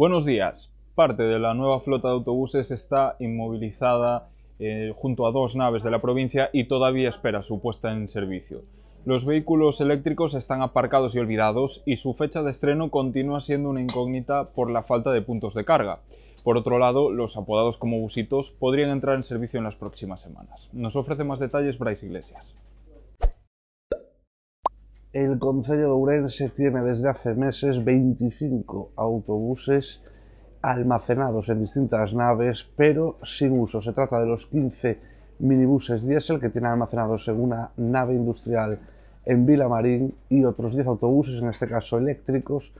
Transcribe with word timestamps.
Buenos 0.00 0.24
días. 0.24 0.74
Parte 0.94 1.24
de 1.24 1.38
la 1.38 1.52
nueva 1.52 1.78
flota 1.80 2.08
de 2.08 2.14
autobuses 2.14 2.70
está 2.70 3.16
inmovilizada 3.18 4.28
eh, 4.58 4.92
junto 4.96 5.26
a 5.26 5.30
dos 5.30 5.56
naves 5.56 5.82
de 5.82 5.90
la 5.90 6.00
provincia 6.00 6.48
y 6.52 6.64
todavía 6.64 7.08
espera 7.08 7.42
su 7.42 7.60
puesta 7.60 7.92
en 7.92 8.08
servicio. 8.08 8.62
Los 9.04 9.24
vehículos 9.24 9.80
eléctricos 9.80 10.34
están 10.34 10.62
aparcados 10.62 11.14
y 11.14 11.18
olvidados 11.18 11.82
y 11.84 11.96
su 11.96 12.14
fecha 12.14 12.42
de 12.42 12.50
estreno 12.50 12.90
continúa 12.90 13.40
siendo 13.40 13.68
una 13.68 13.82
incógnita 13.82 14.48
por 14.50 14.70
la 14.70 14.82
falta 14.82 15.12
de 15.12 15.22
puntos 15.22 15.54
de 15.54 15.64
carga. 15.64 16.00
Por 16.42 16.56
otro 16.56 16.78
lado, 16.78 17.10
los 17.10 17.36
apodados 17.36 17.76
como 17.76 17.98
busitos 17.98 18.50
podrían 18.50 18.90
entrar 18.90 19.16
en 19.16 19.22
servicio 19.22 19.58
en 19.58 19.64
las 19.64 19.76
próximas 19.76 20.20
semanas. 20.20 20.70
Nos 20.72 20.96
ofrece 20.96 21.24
más 21.24 21.38
detalles 21.38 21.78
Bryce 21.78 22.06
Iglesias. 22.06 22.56
El 25.12 25.40
Concello 25.40 25.80
de 25.80 25.86
Ourense 25.86 26.50
tiene 26.50 26.82
desde 26.82 27.08
hace 27.08 27.34
meses 27.34 27.84
25 27.84 28.92
autobuses 28.94 30.04
almacenados 30.62 31.48
en 31.48 31.62
distintas 31.62 32.14
naves, 32.14 32.70
pero 32.76 33.16
sin 33.24 33.58
uso. 33.58 33.82
Se 33.82 33.92
trata 33.92 34.20
de 34.20 34.26
los 34.26 34.46
15 34.46 35.00
minibuses 35.40 36.06
diésel 36.06 36.38
que 36.38 36.48
tienen 36.48 36.70
almacenados 36.70 37.26
en 37.26 37.40
una 37.40 37.72
nave 37.76 38.14
industrial 38.14 38.78
en 39.26 39.46
Vilamarín 39.46 40.14
y 40.28 40.44
otros 40.44 40.76
10 40.76 40.86
autobuses, 40.86 41.42
en 41.42 41.48
este 41.48 41.66
caso 41.66 41.98
eléctricos, 41.98 42.72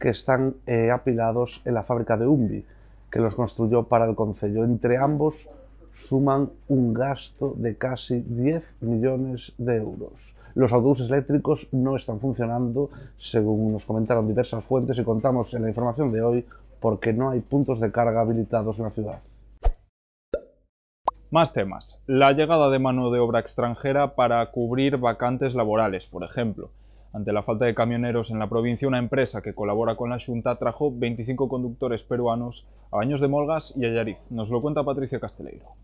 que 0.00 0.08
están 0.08 0.54
eh, 0.66 0.90
apilados 0.90 1.60
en 1.66 1.74
la 1.74 1.82
fábrica 1.82 2.16
de 2.16 2.26
Umbi, 2.26 2.64
que 3.10 3.20
los 3.20 3.34
construyó 3.34 3.88
para 3.88 4.06
el 4.06 4.14
Concello. 4.14 4.64
Entre 4.64 4.96
ambos 4.96 5.50
suman 5.94 6.50
un 6.68 6.92
gasto 6.92 7.54
de 7.56 7.76
casi 7.76 8.20
10 8.20 8.64
millones 8.80 9.52
de 9.58 9.76
euros. 9.76 10.36
Los 10.54 10.72
autobuses 10.72 11.08
eléctricos 11.08 11.68
no 11.72 11.96
están 11.96 12.20
funcionando, 12.20 12.90
según 13.18 13.72
nos 13.72 13.84
comentaron 13.84 14.28
diversas 14.28 14.64
fuentes 14.64 14.98
y 14.98 15.04
contamos 15.04 15.52
en 15.54 15.62
la 15.62 15.68
información 15.68 16.12
de 16.12 16.22
hoy, 16.22 16.44
porque 16.80 17.12
no 17.12 17.30
hay 17.30 17.40
puntos 17.40 17.80
de 17.80 17.90
carga 17.90 18.20
habilitados 18.20 18.78
en 18.78 18.84
la 18.84 18.90
ciudad. 18.90 19.22
Más 21.30 21.52
temas. 21.52 22.00
La 22.06 22.30
llegada 22.32 22.70
de 22.70 22.78
mano 22.78 23.10
de 23.10 23.18
obra 23.18 23.40
extranjera 23.40 24.14
para 24.14 24.48
cubrir 24.52 24.98
vacantes 24.98 25.54
laborales, 25.54 26.06
por 26.06 26.22
ejemplo. 26.22 26.70
Ante 27.14 27.32
la 27.32 27.44
falta 27.44 27.64
de 27.64 27.76
camioneros 27.76 28.32
en 28.32 28.40
la 28.40 28.48
provincia, 28.48 28.88
una 28.88 28.98
empresa 28.98 29.40
que 29.40 29.54
colabora 29.54 29.94
con 29.94 30.10
la 30.10 30.18
Junta 30.18 30.58
trajo 30.58 30.92
25 30.92 31.48
conductores 31.48 32.02
peruanos 32.02 32.66
a 32.90 32.96
Baños 32.96 33.20
de 33.20 33.28
Molgas 33.28 33.72
y 33.76 33.86
a 33.86 33.92
Yariz. 33.92 34.28
Nos 34.32 34.50
lo 34.50 34.60
cuenta 34.60 34.82
Patricia 34.82 35.20
Casteleiro. 35.20 35.76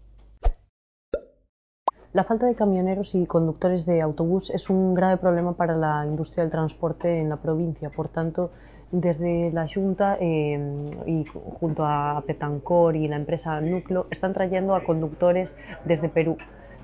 La 2.12 2.24
falta 2.24 2.46
de 2.46 2.56
camioneros 2.56 3.14
y 3.14 3.26
conductores 3.26 3.86
de 3.86 4.00
autobús 4.00 4.50
es 4.50 4.70
un 4.70 4.92
grave 4.92 5.18
problema 5.18 5.52
para 5.52 5.76
la 5.76 6.04
industria 6.04 6.42
del 6.42 6.50
transporte 6.50 7.20
en 7.20 7.28
la 7.28 7.36
provincia. 7.36 7.90
Por 7.90 8.08
tanto, 8.08 8.50
desde 8.90 9.52
la 9.52 9.68
Junta 9.72 10.18
eh, 10.20 10.90
y 11.06 11.24
junto 11.26 11.84
a 11.86 12.24
Petancor 12.26 12.96
y 12.96 13.06
la 13.06 13.14
empresa 13.14 13.60
Núcleo 13.60 14.08
están 14.10 14.34
trayendo 14.34 14.74
a 14.74 14.82
conductores 14.82 15.54
desde 15.84 16.08
Perú. 16.08 16.36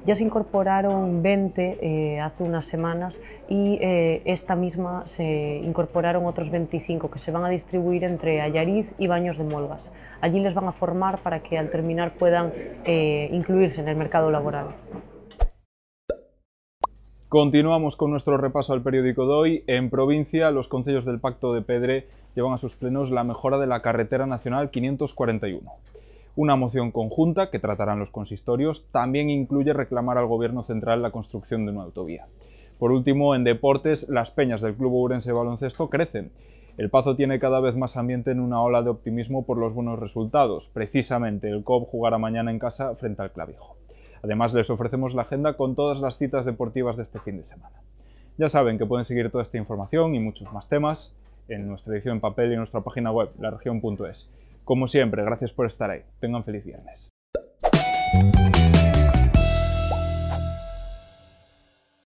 Ya 0.06 0.14
se 0.14 0.22
incorporaron 0.22 1.20
20 1.20 1.78
eh, 1.80 2.20
hace 2.20 2.44
unas 2.44 2.68
semanas 2.68 3.20
y 3.48 3.76
eh, 3.80 4.22
esta 4.24 4.54
misma 4.54 5.02
se 5.08 5.60
incorporaron 5.64 6.26
otros 6.26 6.48
25 6.48 7.10
que 7.10 7.18
se 7.18 7.32
van 7.32 7.44
a 7.44 7.48
distribuir 7.48 8.04
entre 8.04 8.40
Ayariz 8.40 8.88
y 8.98 9.08
Baños 9.08 9.36
de 9.36 9.42
Molgas. 9.42 9.90
Allí 10.20 10.38
les 10.38 10.54
van 10.54 10.68
a 10.68 10.72
formar 10.72 11.18
para 11.18 11.42
que 11.42 11.58
al 11.58 11.70
terminar 11.70 12.14
puedan 12.14 12.52
incluirse 13.32 13.80
en 13.80 13.88
el 13.88 13.96
mercado 13.96 14.30
laboral. 14.30 14.76
Continuamos 17.28 17.96
con 17.96 18.12
nuestro 18.12 18.36
repaso 18.36 18.74
al 18.74 18.82
periódico 18.82 19.26
de 19.26 19.32
hoy. 19.32 19.64
En 19.66 19.90
provincia, 19.90 20.52
los 20.52 20.68
concellos 20.68 21.04
del 21.04 21.18
Pacto 21.18 21.52
de 21.52 21.62
Pedre 21.62 22.06
llevan 22.36 22.52
a 22.52 22.58
sus 22.58 22.76
plenos 22.76 23.10
la 23.10 23.24
mejora 23.24 23.58
de 23.58 23.66
la 23.66 23.82
carretera 23.82 24.26
nacional 24.26 24.70
541. 24.70 25.68
Una 26.36 26.54
moción 26.54 26.92
conjunta 26.92 27.48
que 27.48 27.58
tratarán 27.58 27.98
los 27.98 28.10
consistorios 28.10 28.86
también 28.92 29.30
incluye 29.30 29.72
reclamar 29.72 30.18
al 30.18 30.26
Gobierno 30.26 30.62
central 30.62 31.00
la 31.00 31.10
construcción 31.10 31.64
de 31.64 31.72
una 31.72 31.84
autovía. 31.84 32.26
Por 32.78 32.92
último, 32.92 33.34
en 33.34 33.42
deportes, 33.42 34.06
las 34.10 34.30
peñas 34.30 34.60
del 34.60 34.74
Club 34.74 34.92
Ourense 34.92 35.32
Baloncesto 35.32 35.88
crecen. 35.88 36.30
El 36.76 36.90
Pazo 36.90 37.16
tiene 37.16 37.38
cada 37.38 37.60
vez 37.60 37.74
más 37.74 37.96
ambiente 37.96 38.32
en 38.32 38.40
una 38.40 38.60
ola 38.60 38.82
de 38.82 38.90
optimismo 38.90 39.46
por 39.46 39.56
los 39.56 39.72
buenos 39.72 39.98
resultados. 39.98 40.68
Precisamente, 40.68 41.48
el 41.48 41.64
COP 41.64 41.88
jugará 41.88 42.18
mañana 42.18 42.50
en 42.50 42.58
casa 42.58 42.94
frente 42.96 43.22
al 43.22 43.32
Clavijo. 43.32 43.76
Además, 44.22 44.52
les 44.52 44.68
ofrecemos 44.68 45.14
la 45.14 45.22
agenda 45.22 45.56
con 45.56 45.74
todas 45.74 46.00
las 46.00 46.18
citas 46.18 46.44
deportivas 46.44 46.98
de 46.98 47.04
este 47.04 47.18
fin 47.18 47.38
de 47.38 47.44
semana. 47.44 47.80
Ya 48.36 48.50
saben 48.50 48.76
que 48.76 48.84
pueden 48.84 49.06
seguir 49.06 49.30
toda 49.30 49.40
esta 49.40 49.56
información 49.56 50.14
y 50.14 50.20
muchos 50.20 50.52
más 50.52 50.68
temas 50.68 51.16
en 51.48 51.66
nuestra 51.66 51.94
edición 51.94 52.16
en 52.16 52.20
papel 52.20 52.50
y 52.50 52.52
en 52.52 52.58
nuestra 52.58 52.82
página 52.82 53.10
web, 53.10 53.30
laregion.es. 53.38 54.28
Como 54.66 54.88
siempre, 54.88 55.22
gracias 55.22 55.52
por 55.52 55.66
estar 55.66 55.92
ahí. 55.92 56.02
Tengan 56.18 56.42
feliz 56.42 56.64
viernes. 56.64 57.08